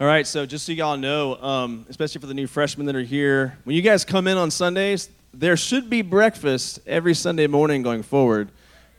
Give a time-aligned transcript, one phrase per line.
[0.00, 3.02] All right, so just so y'all know, um, especially for the new freshmen that are
[3.02, 7.82] here, when you guys come in on Sundays, there should be breakfast every Sunday morning
[7.82, 8.48] going forward.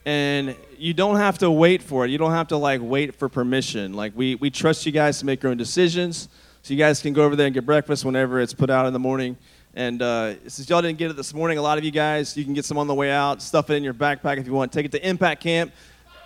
[0.06, 2.12] And you don't have to wait for it.
[2.12, 3.94] You don't have to like wait for permission.
[3.94, 6.30] Like we, we trust you guys to make your own decisions.
[6.62, 8.94] So you guys can go over there and get breakfast whenever it's put out in
[8.94, 9.38] the morning.
[9.74, 12.44] And uh, since y'all didn't get it this morning, a lot of you guys, you
[12.44, 13.42] can get some on the way out.
[13.42, 14.72] Stuff it in your backpack if you want.
[14.72, 15.72] Take it to Impact Camp.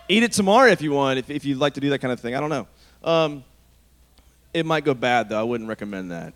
[0.09, 2.19] Eat it tomorrow if you want, if, if you'd like to do that kind of
[2.19, 2.35] thing.
[2.35, 2.67] I don't know.
[3.05, 3.45] Um,
[4.55, 5.39] it might go bad, though.
[5.39, 6.33] I wouldn't recommend that.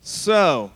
[0.00, 0.70] So,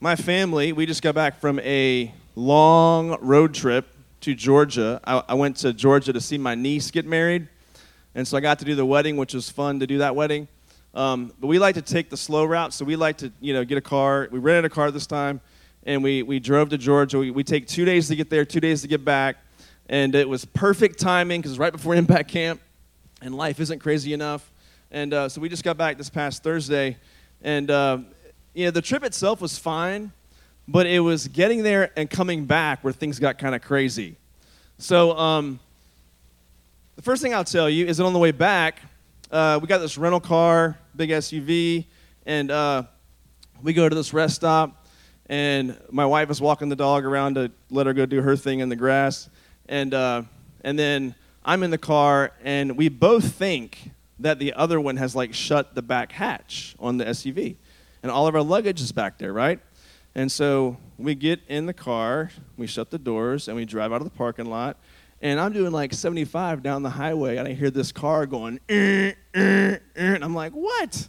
[0.00, 5.02] my family, we just got back from a long road trip to Georgia.
[5.04, 7.46] I, I went to Georgia to see my niece get married.
[8.14, 10.48] And so I got to do the wedding, which was fun to do that wedding.
[10.94, 13.66] Um, but we like to take the slow route, so we like to, you know,
[13.66, 14.28] get a car.
[14.32, 15.42] We rented a car this time,
[15.84, 17.18] and we, we drove to Georgia.
[17.18, 19.36] We, we take two days to get there, two days to get back,
[19.90, 22.62] and it was perfect timing because right before Impact Camp,
[23.22, 24.52] and life isn't crazy enough.
[24.90, 26.98] And uh, so we just got back this past Thursday,
[27.40, 27.98] and uh,
[28.52, 30.12] you know, the trip itself was fine,
[30.68, 34.16] but it was getting there and coming back where things got kind of crazy.
[34.76, 35.60] So um,
[36.96, 38.82] the first thing I'll tell you is that on the way back,
[39.30, 41.86] uh, we got this rental car, big SUV,
[42.26, 42.82] and uh,
[43.62, 44.86] we go to this rest stop,
[45.26, 48.58] and my wife is walking the dog around to let her go do her thing
[48.60, 49.30] in the grass,
[49.68, 50.22] and uh,
[50.64, 51.14] and then
[51.44, 53.90] I'm in the car, and we both think
[54.20, 57.56] that the other one has like shut the back hatch on the SUV,
[58.02, 59.58] and all of our luggage is back there, right?
[60.14, 64.00] And so we get in the car, we shut the doors, and we drive out
[64.00, 64.76] of the parking lot.
[65.20, 69.12] And I'm doing like 75 down the highway, and I hear this car going, "Eh,
[69.34, 71.08] eh, eh," and I'm like, what?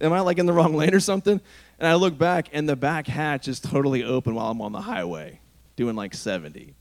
[0.00, 1.40] Am I like in the wrong lane or something?
[1.78, 4.82] And I look back, and the back hatch is totally open while I'm on the
[4.82, 5.40] highway,
[5.76, 6.74] doing like 70.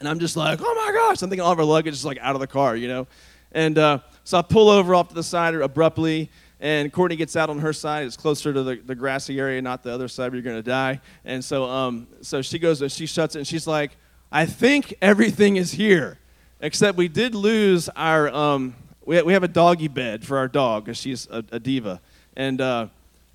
[0.00, 2.18] And I'm just like, oh my gosh, I'm thinking all of our luggage is like
[2.22, 3.06] out of the car, you know?
[3.52, 7.50] And uh, so I pull over off to the side abruptly, and Courtney gets out
[7.50, 8.06] on her side.
[8.06, 11.00] It's closer to the, the grassy area, not the other side you're going to die.
[11.24, 13.92] And so, um, so she goes she shuts it, and she's like,
[14.32, 16.18] I think everything is here,
[16.60, 18.74] except we did lose our, um,
[19.04, 22.00] we, we have a doggy bed for our dog, because she's a, a, diva.
[22.36, 22.86] And, uh,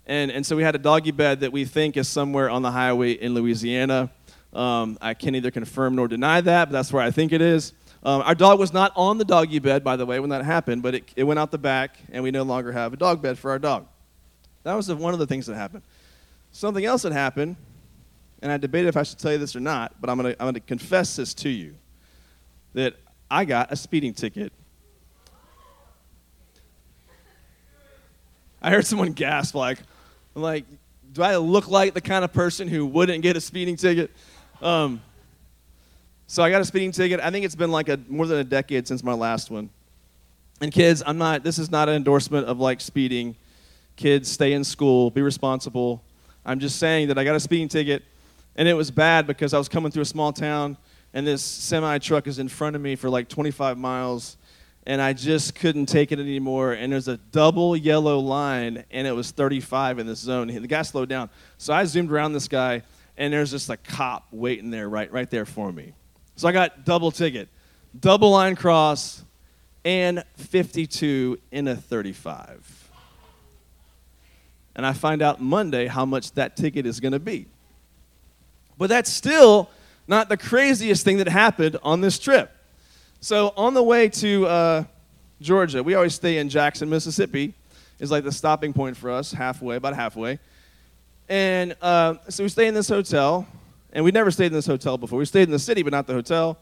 [0.07, 2.71] and, and so we had a doggy bed that we think is somewhere on the
[2.71, 4.09] highway in Louisiana.
[4.55, 7.73] Um, I can neither confirm nor deny that, but that's where I think it is.
[8.03, 10.81] Um, our dog was not on the doggy bed, by the way, when that happened,
[10.81, 13.37] but it, it went out the back, and we no longer have a dog bed
[13.37, 13.85] for our dog.
[14.63, 15.83] That was one of the things that happened.
[16.51, 17.57] Something else that happened,
[18.41, 20.41] and I debated if I should tell you this or not, but I'm going to
[20.41, 21.75] I'm to confess this to you
[22.73, 22.95] that
[23.29, 24.53] I got a speeding ticket.
[28.61, 29.79] I heard someone gasp, like,
[30.33, 30.65] like,
[31.11, 34.11] do I look like the kind of person who wouldn't get a speeding ticket?
[34.61, 35.01] Um,
[36.27, 37.19] so I got a speeding ticket.
[37.19, 39.69] I think it's been like a more than a decade since my last one.
[40.61, 41.43] And kids, I'm not.
[41.43, 43.35] This is not an endorsement of like speeding.
[43.95, 46.01] Kids, stay in school, be responsible.
[46.45, 48.03] I'm just saying that I got a speeding ticket,
[48.55, 50.77] and it was bad because I was coming through a small town,
[51.13, 54.37] and this semi truck is in front of me for like 25 miles,
[54.85, 56.73] and I just couldn't take it anymore.
[56.73, 60.47] And there's a double yellow line, and it was 35 in this zone.
[60.47, 62.83] The guy slowed down, so I zoomed around this guy,
[63.17, 65.93] and there's just a cop waiting there, right, right there for me.
[66.35, 67.47] So I got double ticket,
[67.97, 69.23] double line cross,
[69.85, 72.89] and 52 in a 35.
[74.75, 77.47] And I find out Monday how much that ticket is going to be.
[78.77, 79.69] But that's still
[80.07, 82.51] not the craziest thing that happened on this trip.
[83.21, 84.83] So on the way to uh,
[85.39, 87.53] Georgia, we always stay in Jackson, Mississippi,
[87.99, 90.39] is like the stopping point for us, halfway, about halfway.
[91.27, 93.47] And uh, so we stay in this hotel.
[93.95, 95.17] And we never stayed in this hotel before.
[95.17, 96.57] We stayed in the city, but not the hotel.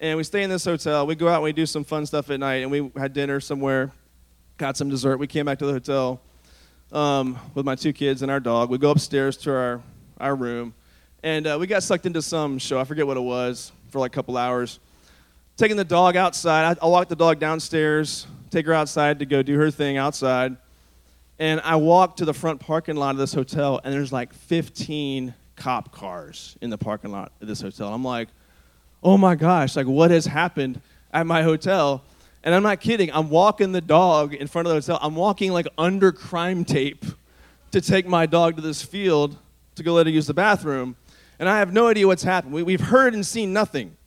[0.00, 1.06] And we stay in this hotel.
[1.06, 2.56] We go out and we do some fun stuff at night.
[2.56, 3.90] And we had dinner somewhere,
[4.58, 5.16] got some dessert.
[5.16, 6.20] We came back to the hotel
[6.92, 8.68] um, with my two kids and our dog.
[8.68, 9.82] We go upstairs to our,
[10.18, 10.74] our room.
[11.22, 12.78] And uh, we got sucked into some show.
[12.78, 14.78] I forget what it was for like a couple hours.
[15.56, 16.76] Taking the dog outside.
[16.76, 20.58] I, I walk the dog downstairs, take her outside to go do her thing outside.
[21.44, 25.34] And I walk to the front parking lot of this hotel, and there's like 15
[25.56, 27.92] cop cars in the parking lot of this hotel.
[27.92, 28.30] I'm like,
[29.02, 30.80] oh my gosh, like what has happened
[31.12, 32.02] at my hotel?
[32.44, 33.10] And I'm not kidding.
[33.12, 34.98] I'm walking the dog in front of the hotel.
[35.02, 37.04] I'm walking like under crime tape
[37.72, 39.36] to take my dog to this field
[39.74, 40.96] to go let her use the bathroom.
[41.38, 42.54] And I have no idea what's happened.
[42.54, 43.98] We, we've heard and seen nothing.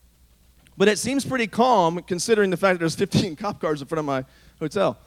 [0.75, 3.99] But it seems pretty calm considering the fact that there's 15 cop cars in front
[3.99, 4.25] of my
[4.59, 4.97] hotel.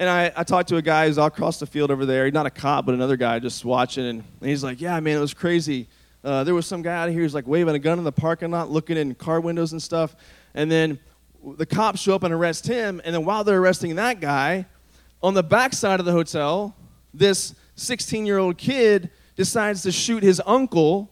[0.00, 2.24] And I, I talked to a guy who's all across the field over there.
[2.24, 4.06] He's not a cop, but another guy just watching.
[4.06, 5.88] And, and he's like, Yeah, man, it was crazy.
[6.24, 8.50] Uh, there was some guy out here who's like waving a gun in the parking
[8.50, 10.16] lot, looking in car windows and stuff.
[10.54, 10.98] And then
[11.58, 13.02] the cops show up and arrest him.
[13.04, 14.64] And then while they're arresting that guy,
[15.22, 16.74] on the back side of the hotel,
[17.12, 21.10] this 16 year old kid decides to shoot his uncle,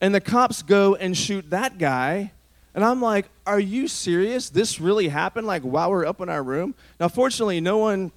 [0.00, 2.30] and the cops go and shoot that guy.
[2.74, 4.50] And I'm like, are you serious?
[4.50, 5.46] This really happened?
[5.46, 6.74] Like, while we're up in our room?
[6.98, 8.10] Now, fortunately, no one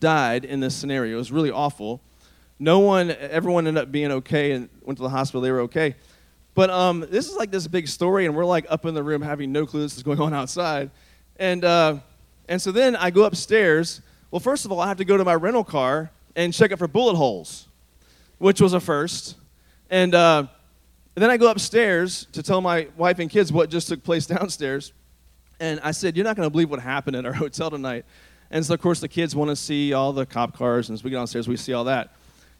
[0.00, 1.14] died in this scenario.
[1.14, 2.00] It was really awful.
[2.58, 5.40] No one, everyone ended up being okay and went to the hospital.
[5.40, 5.94] They were okay.
[6.54, 9.22] But um, this is like this big story, and we're like up in the room
[9.22, 10.90] having no clue this is going on outside.
[11.36, 11.98] And, uh,
[12.48, 14.00] and so then I go upstairs.
[14.30, 16.78] Well, first of all, I have to go to my rental car and check it
[16.78, 17.68] for bullet holes,
[18.38, 19.36] which was a first.
[19.90, 20.46] And, uh,
[21.16, 24.26] and then I go upstairs to tell my wife and kids what just took place
[24.36, 24.92] downstairs.
[25.58, 28.04] And I said, You're not going to believe what happened at our hotel tonight.
[28.50, 30.88] And so, of course, the kids want to see all the cop cars.
[30.88, 32.14] And as we get downstairs, we see all that.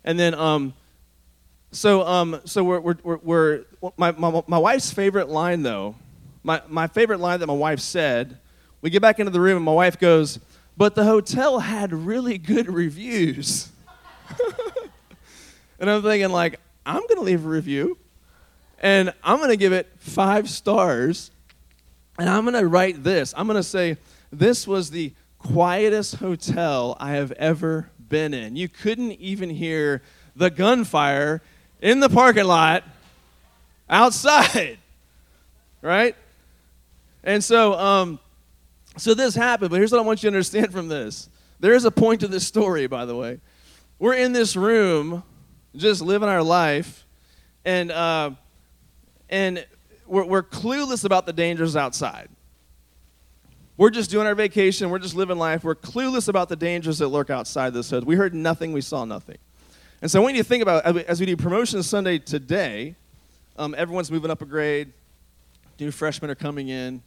[0.04, 0.72] And then, um,
[1.70, 3.64] so, um, so we're, we're, we're, we're
[3.98, 5.94] my, my, my wife's favorite line, though,
[6.42, 8.38] my, my favorite line that my wife said,
[8.80, 10.40] we get back into the room and my wife goes,
[10.76, 13.68] but the hotel had really good reviews.
[15.78, 17.98] and I'm thinking, like, I'm going to leave a review
[18.78, 21.30] and I'm going to give it five stars.
[22.18, 23.96] And I'm going to write this I'm going to say,
[24.32, 28.56] this was the quietest hotel I have ever been in.
[28.56, 30.02] You couldn't even hear
[30.34, 31.42] the gunfire
[31.80, 32.84] in the parking lot
[33.88, 34.78] outside,
[35.82, 36.16] right?
[37.22, 38.18] And so, um,
[38.96, 41.28] so this happened, but here's what I want you to understand from this.
[41.60, 43.40] There is a point to this story, by the way.
[43.98, 45.22] We're in this room,
[45.74, 47.06] just living our life,
[47.64, 48.30] and uh,
[49.28, 49.66] and
[50.06, 52.28] we're, we're clueless about the dangers outside.
[53.76, 54.88] We're just doing our vacation.
[54.88, 55.62] We're just living life.
[55.62, 58.04] We're clueless about the dangers that lurk outside this hood.
[58.04, 58.72] We heard nothing.
[58.72, 59.36] We saw nothing.
[60.00, 62.94] And so I want you to think about as we do promotion Sunday today,
[63.56, 64.92] um, everyone's moving up a grade.
[65.78, 67.02] New freshmen are coming in.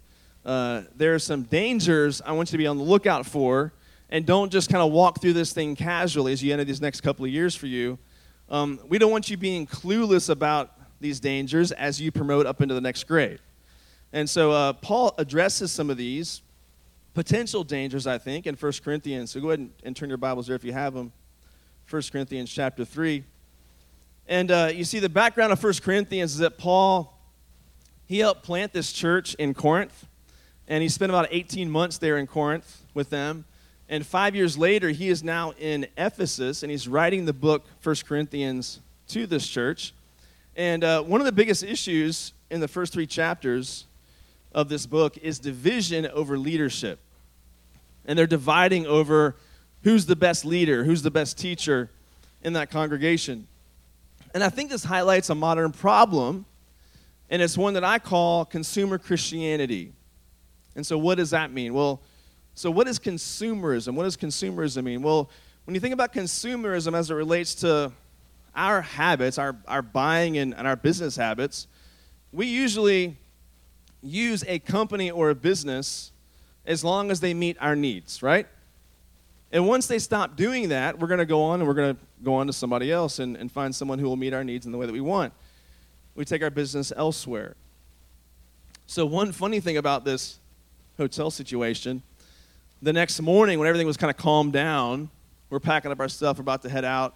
[0.46, 3.74] Uh, there are some dangers I want you to be on the lookout for,
[4.10, 7.02] and don't just kind of walk through this thing casually as you enter these next
[7.02, 7.98] couple of years for you.
[8.48, 12.74] Um, we don't want you being clueless about these dangers as you promote up into
[12.74, 13.40] the next grade.
[14.12, 16.42] And so uh, Paul addresses some of these
[17.14, 19.32] potential dangers, I think, in 1 Corinthians.
[19.32, 21.12] So go ahead and, and turn your Bibles there if you have them.
[21.90, 23.24] 1 Corinthians chapter 3.
[24.28, 27.18] And uh, you see, the background of 1 Corinthians is that Paul,
[28.06, 30.06] he helped plant this church in Corinth.
[30.68, 33.46] And he spent about 18 months there in Corinth with them.
[33.90, 37.96] And five years later, he is now in Ephesus, and he's writing the book, 1
[38.08, 39.94] Corinthians, to this church.
[40.60, 43.86] And uh, one of the biggest issues in the first three chapters
[44.52, 47.00] of this book is division over leadership.
[48.06, 49.38] And they're dividing over
[49.84, 51.90] who's the best leader, who's the best teacher
[52.44, 53.48] in that congregation.
[54.34, 56.46] And I think this highlights a modern problem,
[57.30, 59.94] and it's one that I call consumer Christianity.
[60.76, 61.74] And so, what does that mean?
[61.74, 62.02] Well,
[62.54, 63.94] so what is consumerism?
[63.94, 65.04] What does consumerism mean?
[65.04, 65.30] Well,
[65.64, 67.94] when you think about consumerism as it relates to
[68.56, 71.68] our habits, our, our buying and, and our business habits,
[72.32, 73.18] we usually
[74.02, 76.12] use a company or a business
[76.66, 78.48] as long as they meet our needs, right?
[79.52, 82.02] And once they stop doing that, we're going to go on and we're going to
[82.24, 84.72] go on to somebody else and, and find someone who will meet our needs in
[84.72, 85.34] the way that we want.
[86.16, 87.56] We take our business elsewhere.
[88.86, 90.40] So, one funny thing about this
[90.98, 92.04] hotel situation
[92.82, 95.10] the next morning, when everything was kind of calmed down,
[95.50, 97.16] we're packing up our stuff, we're about to head out.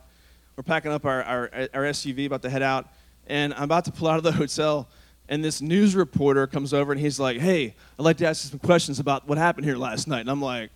[0.56, 2.88] We're packing up our, our, our SUV, about to head out.
[3.28, 4.88] And I'm about to pull out of the hotel
[5.30, 8.50] and this news reporter comes over and he's like, "Hey, I'd like to ask you
[8.52, 10.72] some questions about what happened here last night." And I'm like,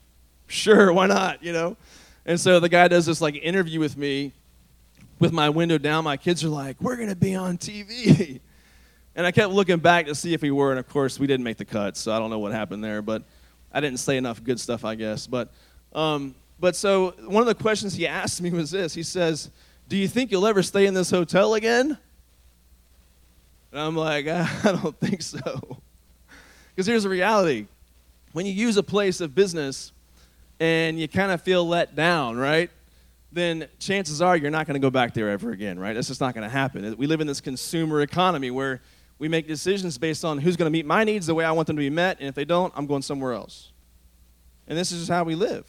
[0.47, 1.77] "Sure, why not?" You know.
[2.25, 4.33] And so the guy does this like interview with me,
[5.19, 6.05] with my window down.
[6.05, 8.39] My kids are like, "We're gonna be on TV,"
[9.15, 11.43] and I kept looking back to see if we were, and of course we didn't
[11.43, 11.97] make the cut.
[11.97, 13.23] So I don't know what happened there, but
[13.71, 15.27] I didn't say enough good stuff, I guess.
[15.27, 15.51] But,
[15.93, 18.93] um, but so one of the questions he asked me was this.
[18.93, 19.51] He says,
[19.87, 21.97] "Do you think you'll ever stay in this hotel again?"
[23.71, 25.77] And I'm like, I don't think so.
[26.69, 27.67] Because here's the reality
[28.33, 29.91] when you use a place of business
[30.59, 32.69] and you kind of feel let down, right?
[33.31, 35.93] Then chances are you're not going to go back there ever again, right?
[35.93, 36.95] That's just not going to happen.
[36.97, 38.81] We live in this consumer economy where
[39.19, 41.67] we make decisions based on who's going to meet my needs the way I want
[41.67, 43.71] them to be met, and if they don't, I'm going somewhere else.
[44.67, 45.65] And this is just how we live.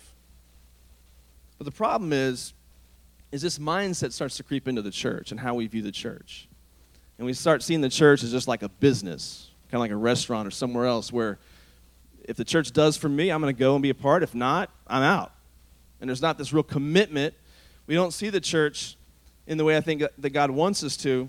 [1.57, 2.53] But the problem is,
[3.31, 6.49] is this mindset starts to creep into the church and how we view the church.
[7.19, 9.97] And we start seeing the church as just like a business, kind of like a
[9.97, 11.39] restaurant or somewhere else where
[12.25, 14.23] if the church does for me, I'm going to go and be a part.
[14.23, 15.33] If not, I'm out.
[16.01, 17.35] And there's not this real commitment.
[17.87, 18.97] We don't see the church
[19.47, 21.29] in the way I think that God wants us to.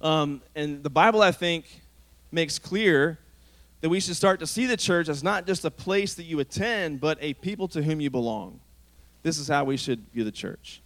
[0.00, 1.82] Um, and the Bible, I think,
[2.30, 3.18] makes clear
[3.80, 6.40] that we should start to see the church as not just a place that you
[6.40, 8.60] attend, but a people to whom you belong.
[9.26, 10.82] This is how we should view the church.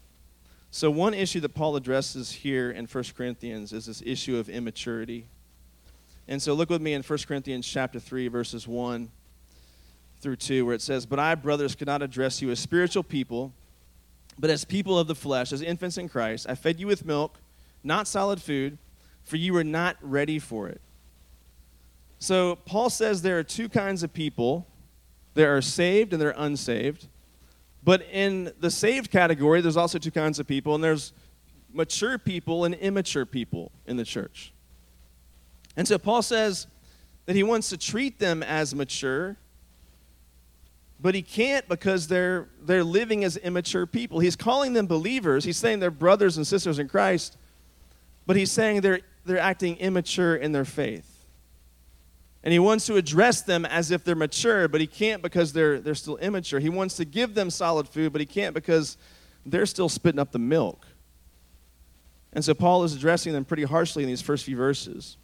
[0.70, 5.26] So, one issue that Paul addresses here in 1 Corinthians is this issue of immaturity.
[6.26, 9.10] And so, look with me in 1 Corinthians chapter 3, verses 1
[10.22, 13.52] through 2, where it says, But I, brothers, could not address you as spiritual people,
[14.38, 16.46] but as people of the flesh, as infants in Christ.
[16.48, 17.40] I fed you with milk,
[17.84, 18.78] not solid food,
[19.22, 20.80] for you were not ready for it.
[22.18, 24.66] So, Paul says there are two kinds of people
[25.34, 27.06] there are saved and there are unsaved.
[27.82, 31.12] But in the saved category, there's also two kinds of people, and there's
[31.72, 34.52] mature people and immature people in the church.
[35.76, 36.66] And so Paul says
[37.26, 39.36] that he wants to treat them as mature,
[41.00, 44.18] but he can't because they're, they're living as immature people.
[44.18, 45.44] He's calling them believers.
[45.44, 47.38] He's saying they're brothers and sisters in Christ,
[48.26, 51.09] but he's saying they're, they're acting immature in their faith.
[52.42, 55.78] And he wants to address them as if they're mature, but he can't because they're,
[55.78, 56.58] they're still immature.
[56.58, 58.96] He wants to give them solid food, but he can't because
[59.44, 60.86] they're still spitting up the milk.
[62.32, 65.16] And so Paul is addressing them pretty harshly in these first few verses.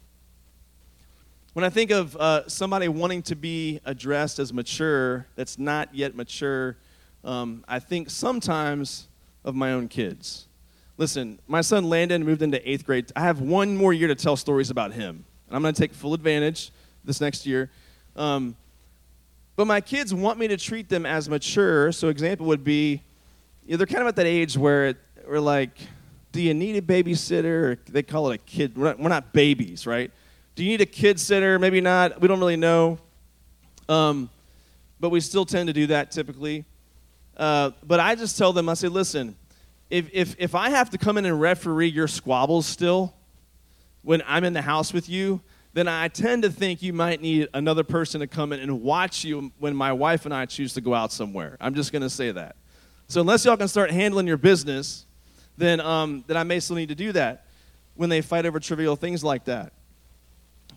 [1.53, 6.15] When I think of uh, somebody wanting to be addressed as mature that's not yet
[6.15, 6.77] mature,
[7.23, 9.07] um, I think sometimes
[9.43, 10.47] of my own kids.
[10.97, 13.11] Listen, my son Landon moved into eighth grade.
[13.15, 15.93] I have one more year to tell stories about him, and I'm going to take
[15.93, 16.71] full advantage
[17.07, 17.71] this next year.
[18.15, 18.55] Um,
[19.55, 21.91] but my kids want me to treat them as mature.
[21.91, 23.01] So, example would be,
[23.65, 24.93] you know, they're kind of at that age where
[25.27, 25.71] we're like,
[26.31, 27.45] do you need a babysitter?
[27.45, 28.77] Or they call it a kid.
[28.77, 30.11] We're not, we're not babies, right?
[30.55, 31.57] Do you need a kid sitter?
[31.57, 32.21] Maybe not.
[32.21, 32.99] We don't really know.
[33.89, 34.29] Um,
[34.99, 36.65] but we still tend to do that typically.
[37.35, 39.35] Uh, but I just tell them, I say, listen,
[39.89, 43.13] if, if, if I have to come in and referee your squabbles still
[44.01, 45.41] when I'm in the house with you,
[45.77, 49.23] then I tend to think you might need another person to come in and watch
[49.23, 51.55] you when my wife and I choose to go out somewhere.
[51.61, 52.55] I'm just going to say that.
[53.07, 55.05] So unless y'all can start handling your business,
[55.55, 57.45] then, um, then I may still need to do that
[57.93, 59.71] when they fight over trivial things like that.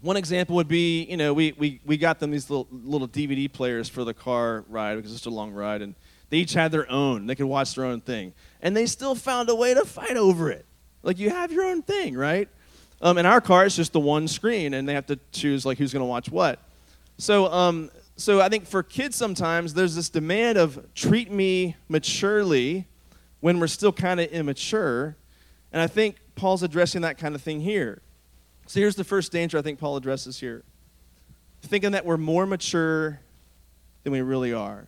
[0.02, 3.50] One example would be, you know, we, we, we got them these little, little DVD
[3.50, 5.94] players for the car ride because it's a long ride, and
[6.28, 7.26] they each had their own.
[7.26, 8.34] They could watch their own thing.
[8.60, 10.66] And they still found a way to fight over it.
[11.02, 12.50] Like, you have your own thing, right?
[13.02, 15.78] Um, in our car, it's just the one screen, and they have to choose like
[15.78, 16.58] who's going to watch what.
[17.16, 22.86] So, um, so I think for kids sometimes there's this demand of treat me maturely
[23.40, 25.16] when we're still kind of immature,
[25.72, 28.02] and I think Paul's addressing that kind of thing here.
[28.66, 30.62] So here's the first danger I think Paul addresses here:
[31.62, 33.20] thinking that we're more mature
[34.02, 34.86] than we really are.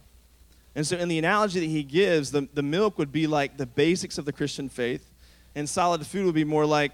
[0.75, 3.67] And so, in the analogy that he gives, the, the milk would be like the
[3.67, 5.11] basics of the Christian faith,
[5.55, 6.93] and solid food would be more like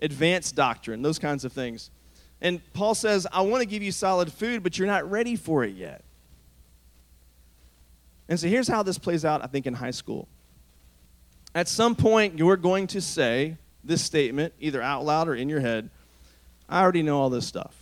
[0.00, 1.90] advanced doctrine, those kinds of things.
[2.40, 5.64] And Paul says, I want to give you solid food, but you're not ready for
[5.64, 6.04] it yet.
[8.28, 10.28] And so here's how this plays out, I think, in high school.
[11.54, 15.60] At some point, you're going to say this statement, either out loud or in your
[15.60, 15.90] head
[16.68, 17.74] I already know all this stuff.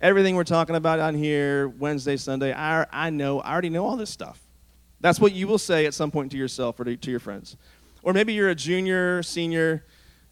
[0.00, 3.96] Everything we're talking about on here, Wednesday, Sunday, I, I know, I already know all
[3.96, 4.38] this stuff.
[5.00, 7.56] That's what you will say at some point to yourself or to, to your friends.
[8.02, 9.84] Or maybe you're a junior, senior,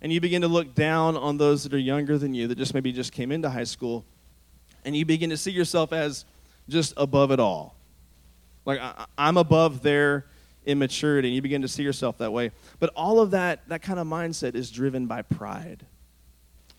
[0.03, 2.75] and you begin to look down on those that are younger than you that just
[2.75, 4.05] maybe just came into high school
[4.85, 6.25] and you begin to see yourself as
[6.69, 7.77] just above it all.
[8.67, 10.27] Like I, am above their
[10.67, 12.51] immaturity and you begin to see yourself that way.
[12.81, 15.87] But all of that that kind of mindset is driven by pride.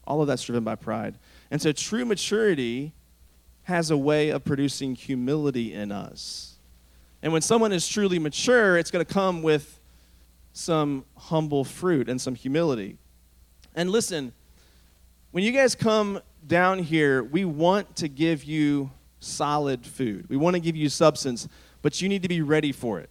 [0.05, 1.15] All of that's driven by pride.
[1.49, 2.91] And so true maturity
[3.63, 6.57] has a way of producing humility in us.
[7.21, 9.79] And when someone is truly mature it's going to come with
[10.51, 12.97] some humble fruit and some humility
[13.75, 14.33] and listen,
[15.31, 20.27] when you guys come down here, we want to give you solid food.
[20.29, 21.47] We want to give you substance,
[21.81, 23.09] but you need to be ready for it.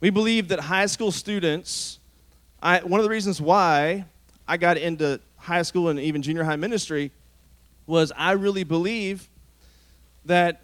[0.00, 1.98] We believe that high school students,
[2.62, 4.06] I, one of the reasons why
[4.48, 7.12] I got into high school and even junior high ministry
[7.86, 9.28] was I really believe
[10.24, 10.62] that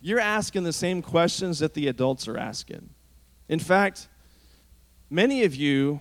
[0.00, 2.90] you're asking the same questions that the adults are asking.
[3.48, 4.08] In fact,
[5.10, 6.00] many of you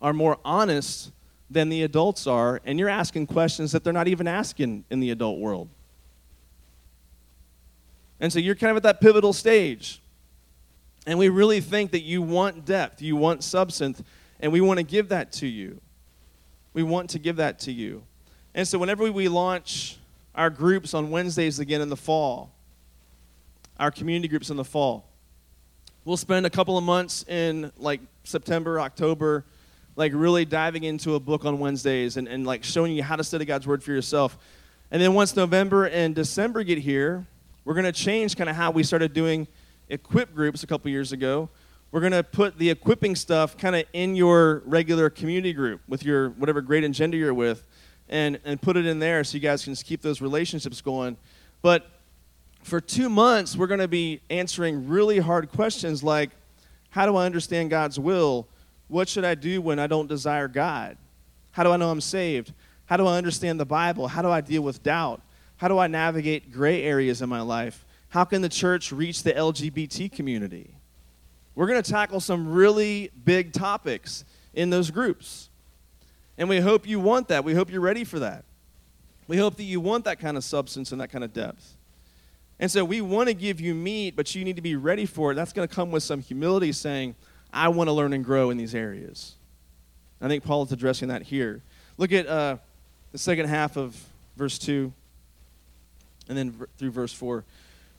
[0.00, 1.12] are more honest
[1.50, 5.10] than the adults are, and you're asking questions that they're not even asking in the
[5.10, 5.68] adult world.
[8.20, 10.00] And so you're kind of at that pivotal stage.
[11.06, 14.02] And we really think that you want depth, you want substance,
[14.40, 15.80] and we want to give that to you.
[16.74, 18.02] We want to give that to you.
[18.54, 19.98] And so whenever we launch
[20.34, 22.52] our groups on Wednesdays again in the fall,
[23.78, 25.08] our community groups in the fall,
[26.04, 29.44] we'll spend a couple of months in like September, October,
[29.98, 33.24] like really diving into a book on Wednesdays and, and like showing you how to
[33.24, 34.38] study God's word for yourself.
[34.92, 37.26] And then once November and December get here,
[37.64, 39.48] we're going to change kind of how we started doing
[39.88, 41.48] equip groups a couple years ago.
[41.90, 46.04] We're going to put the equipping stuff kind of in your regular community group with
[46.04, 47.66] your whatever grade and gender you're with
[48.08, 51.16] and, and put it in there so you guys can keep those relationships going.
[51.60, 51.90] But
[52.62, 56.30] for two months, we're going to be answering really hard questions like
[56.90, 58.46] how do I understand God's will?
[58.88, 60.96] What should I do when I don't desire God?
[61.52, 62.52] How do I know I'm saved?
[62.86, 64.08] How do I understand the Bible?
[64.08, 65.20] How do I deal with doubt?
[65.58, 67.84] How do I navigate gray areas in my life?
[68.08, 70.74] How can the church reach the LGBT community?
[71.54, 75.50] We're going to tackle some really big topics in those groups.
[76.38, 77.44] And we hope you want that.
[77.44, 78.44] We hope you're ready for that.
[79.26, 81.76] We hope that you want that kind of substance and that kind of depth.
[82.60, 85.32] And so we want to give you meat, but you need to be ready for
[85.32, 85.34] it.
[85.34, 87.14] That's going to come with some humility saying,
[87.52, 89.34] I want to learn and grow in these areas.
[90.20, 91.62] I think Paul is addressing that here.
[91.96, 92.56] Look at uh,
[93.12, 93.96] the second half of
[94.36, 94.92] verse 2
[96.28, 97.44] and then through verse 4,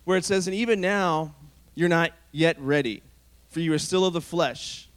[0.06, 1.34] where it says, And even now
[1.75, 3.01] you're not yet ready,
[3.50, 4.88] for you are still of the flesh.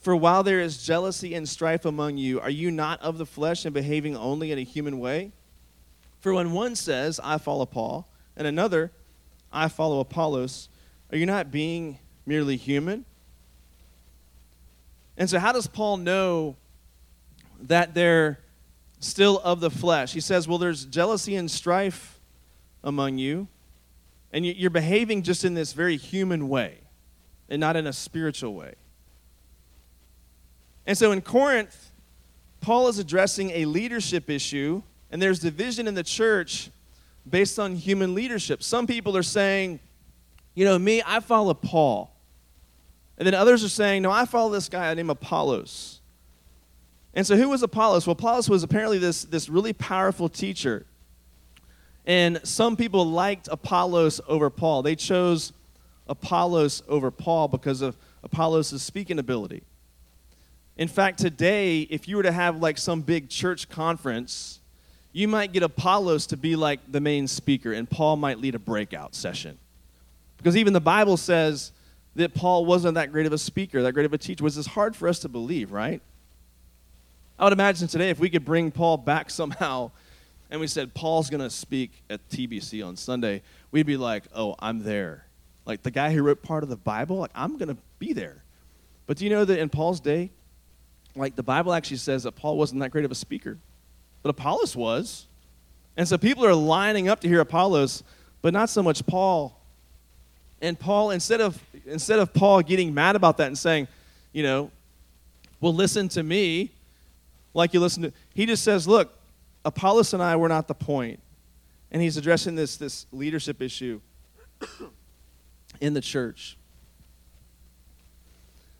[0.00, 3.64] For while there is jealousy and strife among you, are you not of the flesh
[3.64, 5.30] and behaving only in a human way?
[6.18, 8.90] For when one says, I follow Paul, and another,
[9.52, 10.68] I follow Apollos,
[11.10, 13.04] are you not being merely human?
[15.16, 16.56] And so, how does Paul know
[17.60, 18.40] that they're
[19.00, 20.12] still of the flesh?
[20.12, 22.20] He says, Well, there's jealousy and strife
[22.82, 23.48] among you,
[24.32, 26.78] and you're behaving just in this very human way
[27.48, 28.74] and not in a spiritual way.
[30.86, 31.92] And so, in Corinth,
[32.60, 36.70] Paul is addressing a leadership issue, and there's division in the church
[37.28, 38.62] based on human leadership.
[38.62, 39.80] Some people are saying,
[40.54, 42.11] you know, me, I follow Paul.
[43.22, 46.00] And then others are saying, no, I follow this guy named Apollos.
[47.14, 48.04] And so who was Apollos?
[48.04, 50.86] Well, Apollos was apparently this, this really powerful teacher.
[52.04, 54.82] And some people liked Apollos over Paul.
[54.82, 55.52] They chose
[56.08, 59.62] Apollos over Paul because of Apollos' speaking ability.
[60.76, 64.58] In fact, today, if you were to have like some big church conference,
[65.12, 68.58] you might get Apollos to be like the main speaker, and Paul might lead a
[68.58, 69.58] breakout session.
[70.38, 71.70] Because even the Bible says
[72.14, 74.66] that Paul wasn't that great of a speaker, that great of a teacher, which is
[74.66, 76.00] hard for us to believe, right?
[77.38, 79.90] I would imagine today if we could bring Paul back somehow
[80.50, 84.54] and we said, Paul's going to speak at TBC on Sunday, we'd be like, oh,
[84.58, 85.24] I'm there.
[85.64, 88.42] Like the guy who wrote part of the Bible, like, I'm going to be there.
[89.06, 90.30] But do you know that in Paul's day,
[91.16, 93.58] like the Bible actually says that Paul wasn't that great of a speaker,
[94.22, 95.26] but Apollos was.
[95.96, 98.02] And so people are lining up to hear Apollos,
[98.40, 99.58] but not so much Paul.
[100.62, 103.88] And Paul, instead of instead of Paul getting mad about that and saying,
[104.32, 104.70] you know,
[105.60, 106.70] well, listen to me,
[107.52, 109.12] like you listen to, he just says, look,
[109.64, 111.20] Apollos and I were not the point.
[111.90, 114.00] And he's addressing this, this leadership issue
[115.80, 116.56] in the church.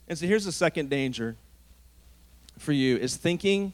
[0.09, 1.37] And so here's the second danger
[2.59, 3.73] for you is thinking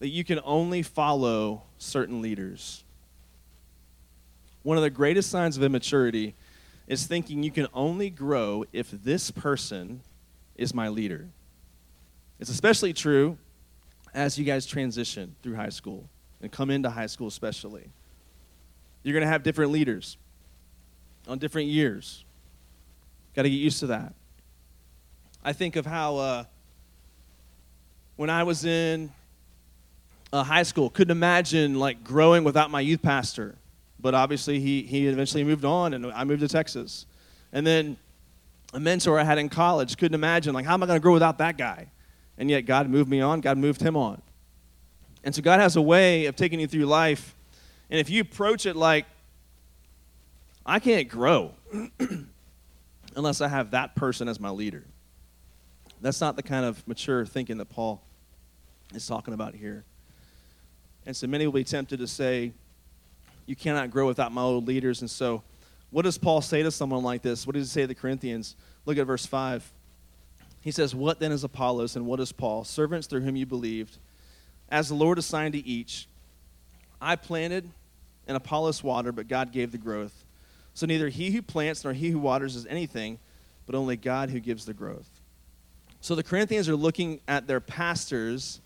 [0.00, 2.84] that you can only follow certain leaders.
[4.62, 6.34] One of the greatest signs of immaturity
[6.88, 10.00] is thinking you can only grow if this person
[10.56, 11.28] is my leader.
[12.40, 13.36] It's especially true
[14.14, 16.08] as you guys transition through high school
[16.40, 17.90] and come into high school, especially.
[19.02, 20.16] You're going to have different leaders
[21.28, 22.24] on different years.
[23.36, 24.14] Got to get used to that.
[25.44, 26.44] I think of how uh,
[28.16, 29.12] when I was in
[30.32, 33.56] uh, high school, couldn't imagine like growing without my youth pastor.
[34.00, 37.06] But obviously, he, he eventually moved on, and I moved to Texas.
[37.52, 37.96] And then
[38.72, 41.12] a mentor I had in college, couldn't imagine, like, how am I going to grow
[41.12, 41.90] without that guy?
[42.36, 44.22] And yet, God moved me on, God moved him on.
[45.24, 47.34] And so, God has a way of taking you through life.
[47.90, 49.06] And if you approach it like,
[50.64, 51.54] I can't grow
[53.16, 54.84] unless I have that person as my leader,
[56.00, 58.02] that's not the kind of mature thinking that Paul
[58.94, 59.84] is talking about here.
[61.06, 62.52] And so many will be tempted to say,
[63.48, 65.00] You cannot grow without my old leaders.
[65.00, 65.42] And so,
[65.88, 67.46] what does Paul say to someone like this?
[67.46, 68.56] What does he say to the Corinthians?
[68.84, 69.72] Look at verse 5.
[70.60, 72.64] He says, What then is Apollos and what is Paul?
[72.64, 73.96] Servants through whom you believed,
[74.68, 76.08] as the Lord assigned to each.
[77.00, 77.70] I planted
[78.26, 80.26] and Apollos watered, but God gave the growth.
[80.74, 83.18] So neither he who plants nor he who waters is anything,
[83.64, 85.08] but only God who gives the growth.
[86.02, 88.60] So the Corinthians are looking at their pastors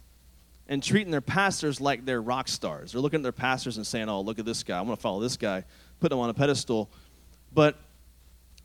[0.68, 2.92] and treating their pastors like they're rock stars.
[2.92, 4.78] They're looking at their pastors and saying, oh, look at this guy.
[4.78, 5.64] I'm going to follow this guy,
[6.00, 6.90] put them on a pedestal.
[7.52, 7.78] But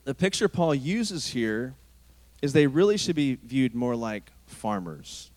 [0.04, 1.76] the picture Paul uses here
[2.42, 5.32] is they really should be viewed more like farmers,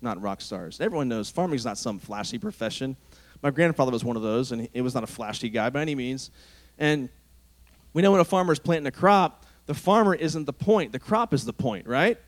[0.00, 0.80] not rock stars.
[0.80, 2.96] Everyone knows farming is not some flashy profession.
[3.42, 5.94] My grandfather was one of those, and he was not a flashy guy by any
[5.94, 6.30] means.
[6.78, 7.08] And
[7.92, 10.98] we know when a farmer is planting a crop, the farmer isn't the point, the
[10.98, 12.18] crop is the point, right?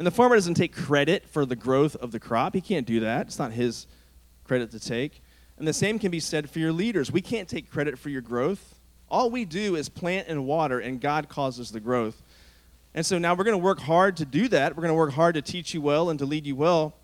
[0.00, 2.54] And the farmer doesn't take credit for the growth of the crop.
[2.54, 3.26] He can't do that.
[3.26, 3.86] It's not his
[4.44, 5.20] credit to take.
[5.58, 7.12] And the same can be said for your leaders.
[7.12, 8.76] We can't take credit for your growth.
[9.10, 12.22] All we do is plant and water, and God causes the growth.
[12.94, 14.74] And so now we're going to work hard to do that.
[14.74, 16.94] We're going to work hard to teach you well and to lead you well.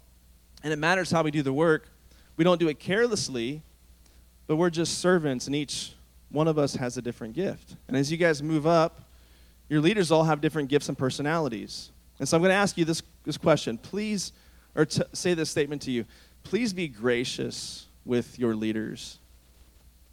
[0.64, 1.90] And it matters how we do the work.
[2.38, 3.60] We don't do it carelessly,
[4.46, 5.92] but we're just servants, and each
[6.30, 7.76] one of us has a different gift.
[7.88, 9.02] And as you guys move up,
[9.68, 11.90] your leaders all have different gifts and personalities.
[12.18, 13.78] And so I'm going to ask you this, this question.
[13.78, 14.32] Please,
[14.74, 16.04] or t- say this statement to you.
[16.42, 19.18] Please be gracious with your leaders.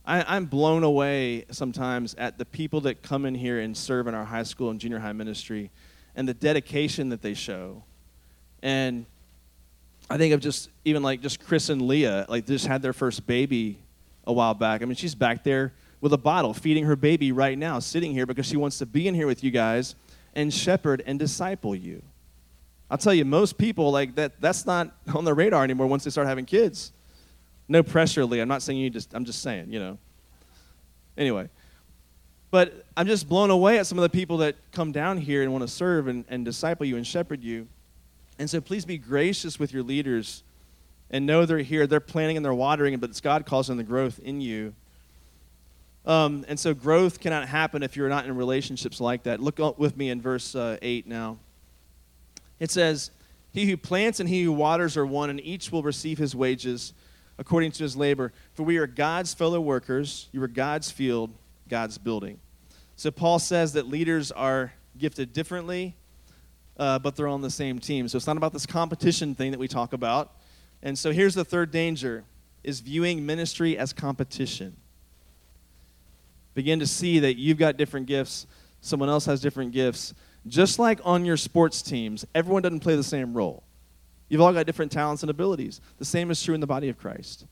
[0.06, 4.14] I, am blown away sometimes at the people that come in here and serve in
[4.14, 5.72] our high school and junior high ministry
[6.16, 7.84] and the dedication that they show.
[8.62, 9.06] And
[10.10, 13.26] I think of just even like just Chris and Leah, like just had their first
[13.26, 13.80] baby
[14.26, 14.82] a while back.
[14.82, 18.26] I mean, she's back there with a bottle feeding her baby right now, sitting here
[18.26, 19.96] because she wants to be in here with you guys
[20.36, 22.02] and shepherd and disciple you.
[22.90, 26.10] I'll tell you, most people like that that's not on their radar anymore once they
[26.10, 26.92] start having kids.
[27.68, 28.40] No pressure, Lee.
[28.40, 29.98] I'm not saying you just, I'm just saying, you know.
[31.18, 31.50] Anyway.
[32.52, 35.52] But I'm just blown away at some of the people that come down here and
[35.52, 37.68] want to serve and, and disciple you and shepherd you.
[38.38, 40.44] And so please be gracious with your leaders
[41.10, 41.88] and know they're here.
[41.88, 44.76] They're planting and they're watering, but it's God causing the growth in you.
[46.06, 49.40] Um, and so growth cannot happen if you're not in relationships like that.
[49.40, 51.38] Look with me in verse uh, 8 now.
[52.60, 53.12] It says,
[53.52, 56.94] He who plants and he who waters are one, and each will receive his wages
[57.38, 58.34] according to his labor.
[58.54, 60.30] For we are God's fellow workers.
[60.32, 61.32] You are God's field,
[61.70, 62.40] God's building.
[62.96, 65.96] So Paul says that leaders are gifted differently,
[66.78, 68.08] uh, but they're on the same team.
[68.08, 70.34] So it's not about this competition thing that we talk about.
[70.82, 72.26] And so here's the third danger
[72.64, 74.78] is viewing ministry as competition.
[76.54, 78.48] Begin to see that you've got different gifts,
[78.82, 80.14] someone else has different gifts.
[80.48, 83.64] Just like on your sports teams, everyone doesn't play the same role.
[84.30, 85.80] You've all got different talents and abilities.
[86.00, 87.46] The same is true in the body of Christ.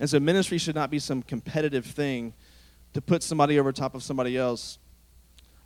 [0.00, 2.32] And so ministry should not be some competitive thing
[2.94, 4.78] to put somebody over top of somebody else.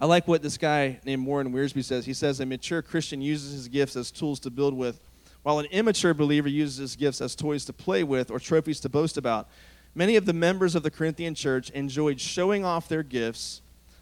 [0.01, 2.07] I like what this guy named Warren Wiersbe says.
[2.07, 5.01] He says a mature Christian uses his gifts as tools to build with,
[5.43, 8.89] while an immature believer uses his gifts as toys to play with or trophies to
[8.89, 9.49] boast about.
[9.95, 13.61] Many of the members of the Corinthian church enjoyed showing off their gifts,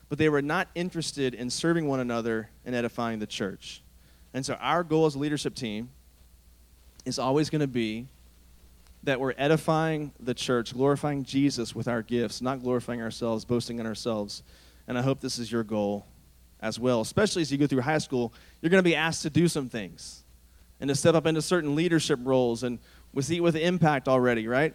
[0.09, 3.83] but they were not interested in serving one another and edifying the church.
[4.33, 5.90] And so, our goal as a leadership team
[7.05, 8.07] is always going to be
[9.03, 13.87] that we're edifying the church, glorifying Jesus with our gifts, not glorifying ourselves, boasting in
[13.87, 14.42] ourselves.
[14.87, 16.07] And I hope this is your goal
[16.61, 18.33] as well, especially as you go through high school.
[18.61, 20.22] You're going to be asked to do some things
[20.81, 22.62] and to step up into certain leadership roles.
[22.62, 22.79] And
[23.12, 24.74] we see it with impact already, right?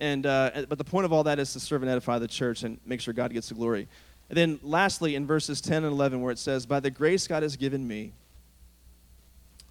[0.00, 2.62] And, uh, but the point of all that is to serve and edify the church
[2.62, 3.86] and make sure God gets the glory.
[4.30, 7.42] And then lastly, in verses 10 and 11, where it says, By the grace God
[7.42, 8.12] has given me,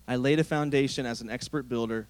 [0.08, 2.08] I laid a foundation as an expert builder,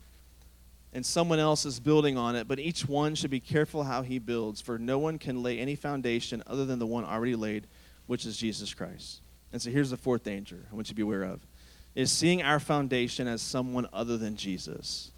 [0.93, 4.19] and someone else is building on it, but each one should be careful how he
[4.19, 7.67] builds, for no one can lay any foundation other than the one already laid,
[8.07, 9.21] which is Jesus Christ.
[9.53, 11.45] And so here's the fourth danger I want you to be aware of
[11.95, 15.11] is seeing our foundation as someone other than Jesus.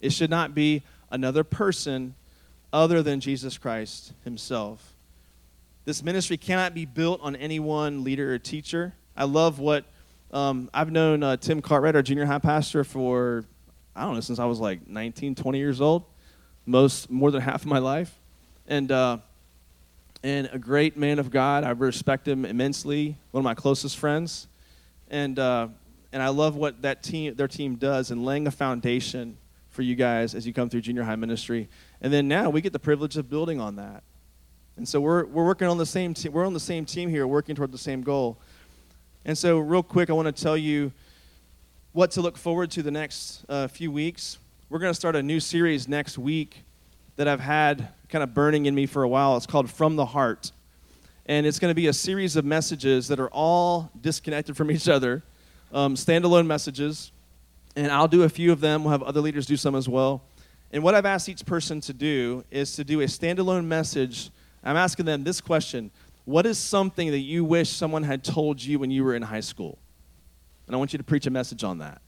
[0.00, 2.14] It should not be another person
[2.72, 4.94] other than Jesus Christ himself.
[5.84, 8.94] This ministry cannot be built on any one leader or teacher.
[9.16, 9.84] I love what
[10.32, 13.44] um, I've known uh, Tim Cartwright, our junior high pastor, for,
[13.96, 16.04] I don't know, since I was like 19, 20 years old,
[16.66, 18.14] most, more than half of my life.
[18.68, 19.18] And, uh,
[20.22, 21.64] and a great man of God.
[21.64, 24.46] I respect him immensely, one of my closest friends.
[25.08, 25.68] And, uh,
[26.12, 29.38] and I love what that team, their team does in laying a foundation
[29.70, 31.68] for you guys as you come through junior high ministry.
[32.00, 34.02] And then now we get the privilege of building on that.
[34.76, 36.32] And so we're, we're working on the same team.
[36.32, 38.38] We're on the same team here, working toward the same goal.
[39.24, 40.92] And so, real quick, I want to tell you
[41.92, 44.38] what to look forward to the next uh, few weeks.
[44.70, 46.62] We're going to start a new series next week
[47.16, 49.36] that I've had kind of burning in me for a while.
[49.36, 50.52] It's called From the Heart.
[51.26, 54.88] And it's going to be a series of messages that are all disconnected from each
[54.88, 55.22] other,
[55.72, 57.12] um, standalone messages.
[57.76, 58.84] And I'll do a few of them.
[58.84, 60.22] We'll have other leaders do some as well.
[60.72, 64.30] And what I've asked each person to do is to do a standalone message.
[64.62, 65.90] I'm asking them this question
[66.24, 69.40] what is something that you wish someone had told you when you were in high
[69.40, 69.78] school?
[70.66, 72.00] And I want you to preach a message on that.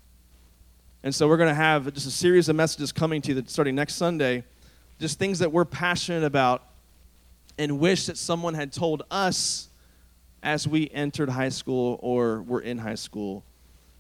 [1.03, 3.51] And so we're going to have just a series of messages coming to you that
[3.51, 4.45] starting next Sunday,
[5.01, 6.63] just things that we're passionate about
[7.59, 9.69] and wish that someone had told us
[10.43, 13.45] as we entered high school or were in high school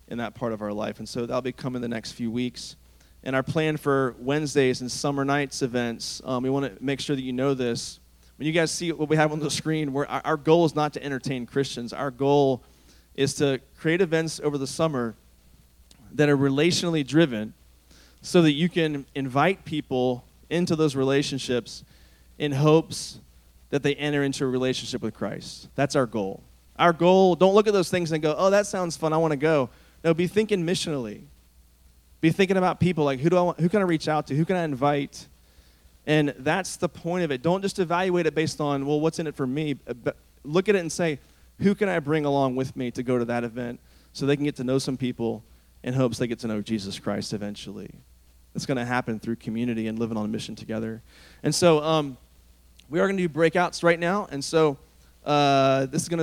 [0.08, 0.98] in that part of our life.
[0.98, 2.76] And so that'll be coming the next few weeks.
[3.24, 6.20] and our plan for Wednesdays and summer nights events.
[6.24, 8.00] Um, we want to make sure that you know this.
[8.36, 10.92] When you guys see what we have on the screen, our, our goal is not
[10.94, 11.92] to entertain Christians.
[11.92, 12.62] Our goal
[13.14, 15.14] is to create events over the summer
[16.12, 17.54] that are relationally driven
[18.22, 21.84] so that you can invite people into those relationships
[22.38, 23.20] in hopes
[23.70, 25.68] that they enter into a relationship with Christ.
[25.74, 26.42] That's our goal.
[26.76, 29.32] Our goal, don't look at those things and go, oh, that sounds fun, I want
[29.32, 29.70] to go.
[30.04, 31.24] No, be thinking missionally.
[32.20, 34.36] Be thinking about people like who do I want, who can I reach out to?
[34.36, 35.26] Who can I invite?
[36.06, 37.42] And that's the point of it.
[37.42, 39.74] Don't just evaluate it based on, well, what's in it for me?
[39.74, 41.20] But look at it and say,
[41.58, 43.80] who can I bring along with me to go to that event
[44.12, 45.44] so they can get to know some people
[45.82, 47.90] in hopes they get to know Jesus Christ eventually.
[48.54, 51.02] It's going to happen through community and living on a mission together.
[51.42, 52.16] And so um,
[52.90, 54.28] we are going to do breakouts right now.
[54.30, 54.78] And so
[55.24, 56.20] uh, this is going to